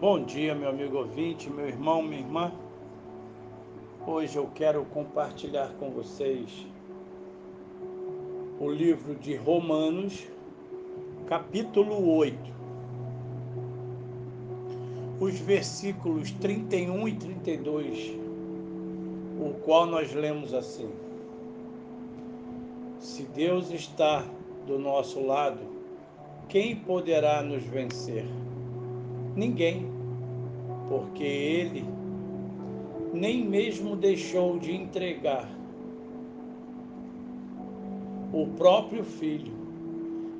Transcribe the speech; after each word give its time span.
Bom 0.00 0.24
dia, 0.24 0.54
meu 0.54 0.70
amigo 0.70 0.96
ouvinte, 0.96 1.50
meu 1.50 1.68
irmão, 1.68 2.02
minha 2.02 2.22
irmã. 2.22 2.50
Hoje 4.06 4.34
eu 4.34 4.48
quero 4.54 4.82
compartilhar 4.86 5.74
com 5.78 5.90
vocês 5.90 6.66
o 8.58 8.70
livro 8.70 9.14
de 9.14 9.36
Romanos, 9.36 10.26
capítulo 11.26 12.16
8, 12.16 12.34
os 15.20 15.38
versículos 15.38 16.30
31 16.30 17.06
e 17.06 17.14
32, 17.16 18.16
o 19.38 19.52
qual 19.66 19.84
nós 19.84 20.14
lemos 20.14 20.54
assim: 20.54 20.88
Se 22.98 23.24
Deus 23.24 23.70
está 23.70 24.24
do 24.66 24.78
nosso 24.78 25.22
lado, 25.22 25.60
quem 26.48 26.74
poderá 26.74 27.42
nos 27.42 27.62
vencer? 27.64 28.24
Ninguém, 29.36 29.99
porque 30.90 31.22
ele 31.22 31.84
nem 33.14 33.44
mesmo 33.44 33.94
deixou 33.94 34.58
de 34.58 34.74
entregar 34.74 35.48
o 38.32 38.48
próprio 38.56 39.04
filho, 39.04 39.52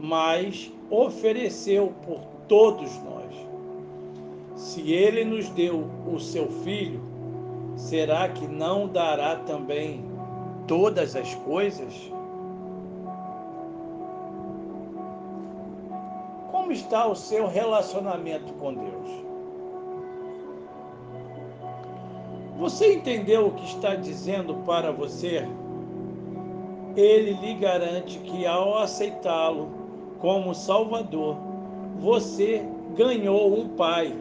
mas 0.00 0.72
ofereceu 0.90 1.92
por 2.04 2.18
todos 2.48 2.90
nós. 3.04 3.32
Se 4.56 4.92
ele 4.92 5.24
nos 5.24 5.48
deu 5.50 5.88
o 6.12 6.18
seu 6.18 6.48
filho, 6.64 7.00
será 7.76 8.28
que 8.28 8.48
não 8.48 8.88
dará 8.88 9.36
também 9.36 10.04
todas 10.66 11.14
as 11.14 11.32
coisas? 11.36 11.94
Como 16.50 16.72
está 16.72 17.06
o 17.06 17.14
seu 17.14 17.46
relacionamento 17.46 18.52
com 18.54 18.74
Deus? 18.74 19.31
Você 22.62 22.94
entendeu 22.94 23.48
o 23.48 23.50
que 23.50 23.64
está 23.64 23.96
dizendo 23.96 24.54
para 24.64 24.92
você? 24.92 25.44
Ele 26.94 27.32
lhe 27.32 27.54
garante 27.54 28.20
que 28.20 28.46
ao 28.46 28.78
aceitá-lo 28.78 29.68
como 30.20 30.54
Salvador, 30.54 31.36
você 31.98 32.64
ganhou 32.96 33.52
um 33.52 33.70
Pai 33.70 34.14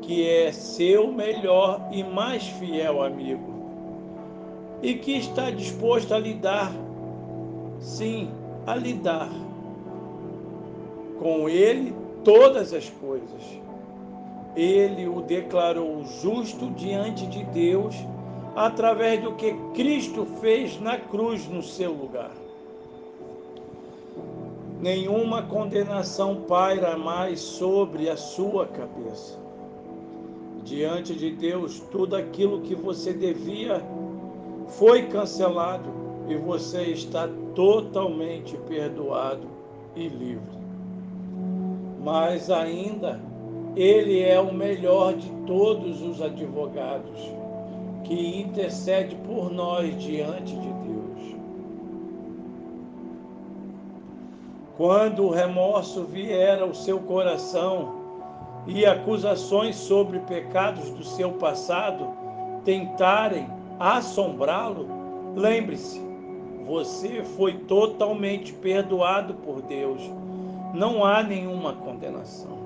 que 0.00 0.26
é 0.26 0.52
seu 0.52 1.12
melhor 1.12 1.86
e 1.92 2.02
mais 2.02 2.46
fiel 2.46 3.02
amigo 3.02 3.52
e 4.82 4.94
que 4.94 5.12
está 5.18 5.50
disposto 5.50 6.14
a 6.14 6.18
lidar, 6.18 6.72
sim, 7.78 8.30
a 8.66 8.74
lidar 8.74 9.28
com 11.18 11.46
ele 11.46 11.94
todas 12.24 12.72
as 12.72 12.88
coisas. 12.88 13.65
Ele 14.56 15.06
o 15.06 15.20
declarou 15.20 16.02
justo 16.04 16.70
diante 16.70 17.26
de 17.26 17.44
Deus 17.44 17.94
através 18.54 19.22
do 19.22 19.34
que 19.34 19.52
Cristo 19.74 20.24
fez 20.40 20.80
na 20.80 20.98
cruz 20.98 21.46
no 21.46 21.62
seu 21.62 21.92
lugar. 21.92 22.32
Nenhuma 24.80 25.42
condenação 25.42 26.42
paira 26.48 26.96
mais 26.96 27.40
sobre 27.40 28.08
a 28.08 28.16
sua 28.16 28.66
cabeça. 28.66 29.38
Diante 30.64 31.14
de 31.14 31.30
Deus, 31.30 31.80
tudo 31.92 32.16
aquilo 32.16 32.62
que 32.62 32.74
você 32.74 33.12
devia 33.12 33.82
foi 34.68 35.02
cancelado 35.06 35.90
e 36.28 36.34
você 36.34 36.82
está 36.84 37.28
totalmente 37.54 38.56
perdoado 38.66 39.46
e 39.94 40.08
livre 40.08 40.56
mas 42.06 42.50
ainda 42.50 43.20
ele 43.76 44.22
é 44.22 44.40
o 44.40 44.54
melhor 44.54 45.14
de 45.14 45.28
todos 45.46 46.00
os 46.00 46.22
advogados, 46.22 47.20
que 48.04 48.40
intercede 48.40 49.14
por 49.16 49.52
nós 49.52 49.94
diante 50.02 50.56
de 50.56 50.68
Deus. 50.68 51.36
Quando 54.76 55.24
o 55.24 55.30
remorso 55.30 56.04
vier 56.04 56.62
ao 56.62 56.74
seu 56.74 57.00
coração 57.00 57.94
e 58.66 58.86
acusações 58.86 59.76
sobre 59.76 60.20
pecados 60.20 60.90
do 60.90 61.04
seu 61.04 61.32
passado 61.32 62.08
tentarem 62.64 63.46
assombrá-lo, 63.78 64.86
lembre-se, 65.36 66.00
você 66.66 67.22
foi 67.22 67.54
totalmente 67.58 68.52
perdoado 68.54 69.34
por 69.34 69.60
Deus 69.62 70.02
não 70.74 71.04
há 71.04 71.22
nenhuma 71.22 71.72
condenação. 71.72 72.65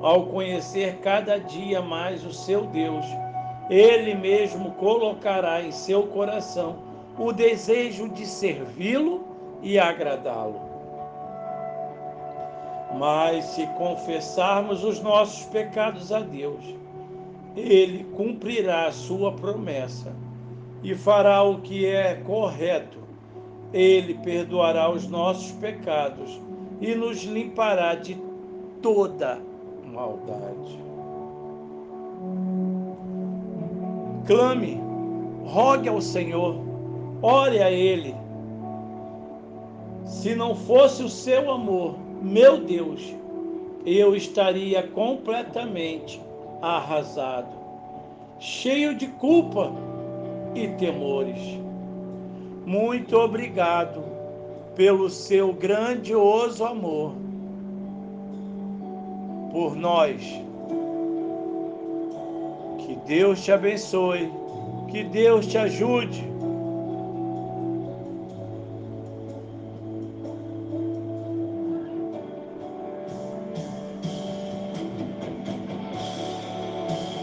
Ao 0.00 0.26
conhecer 0.26 0.98
cada 0.98 1.38
dia 1.38 1.80
mais 1.80 2.24
o 2.24 2.32
seu 2.32 2.66
Deus, 2.66 3.06
ele 3.70 4.14
mesmo 4.14 4.72
colocará 4.72 5.62
em 5.62 5.72
seu 5.72 6.04
coração 6.08 6.76
o 7.18 7.32
desejo 7.32 8.08
de 8.08 8.26
servi-lo 8.26 9.24
e 9.62 9.78
agradá-lo. 9.78 10.60
Mas 12.98 13.44
se 13.46 13.66
confessarmos 13.68 14.84
os 14.84 15.00
nossos 15.00 15.44
pecados 15.46 16.12
a 16.12 16.20
Deus, 16.20 16.62
ele 17.56 18.04
cumprirá 18.14 18.86
a 18.86 18.92
sua 18.92 19.32
promessa 19.32 20.14
e 20.82 20.94
fará 20.94 21.42
o 21.42 21.60
que 21.62 21.86
é 21.86 22.14
correto. 22.16 22.98
Ele 23.72 24.14
perdoará 24.14 24.90
os 24.90 25.08
nossos 25.08 25.52
pecados 25.52 26.40
e 26.80 26.94
nos 26.94 27.24
limpará 27.24 27.94
de 27.94 28.16
toda 28.80 29.40
maldade. 29.96 30.78
Clame, 34.26 34.78
rogue 35.46 35.88
ao 35.88 36.02
Senhor, 36.02 36.56
ore 37.22 37.62
a 37.62 37.70
Ele. 37.70 38.14
Se 40.04 40.34
não 40.34 40.54
fosse 40.54 41.02
o 41.02 41.08
seu 41.08 41.50
amor, 41.50 41.96
meu 42.20 42.58
Deus, 42.58 43.14
eu 43.86 44.14
estaria 44.14 44.82
completamente 44.88 46.20
arrasado, 46.60 47.54
cheio 48.38 48.94
de 48.94 49.06
culpa 49.06 49.72
e 50.54 50.68
temores. 50.68 51.40
Muito 52.66 53.16
obrigado 53.16 54.04
pelo 54.74 55.08
seu 55.08 55.52
grandioso 55.52 56.64
amor 56.64 57.25
por 59.56 59.74
nós. 59.74 60.20
Que 62.78 62.94
Deus 63.06 63.42
te 63.42 63.50
abençoe, 63.50 64.30
que 64.86 65.02
Deus 65.02 65.46
te 65.46 65.56
ajude 65.56 66.35